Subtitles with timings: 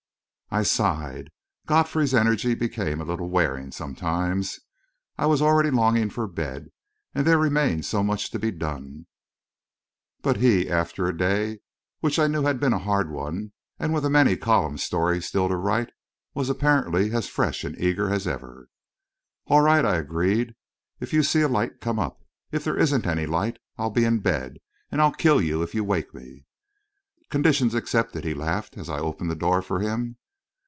[0.53, 1.29] I sighed.
[1.65, 4.59] Godfrey's energy became a little wearing sometimes.
[5.17, 6.71] I was already longing for bed,
[7.15, 9.07] and there remained so much to be done.
[10.21, 11.61] But he, after a day
[12.01, 15.47] which I knew had been a hard one, and with a many column story still
[15.47, 15.93] to write,
[16.33, 18.67] was apparently as fresh and eager as ever.
[19.47, 20.55] "All right," I agreed.
[20.99, 22.25] "If you see a light, come up.
[22.51, 24.55] If there isn't any light, I'll be in bed,
[24.91, 26.43] and I'll kill you if you wake me."
[27.29, 30.17] "Conditions accepted," he laughed, as I opened the door for him.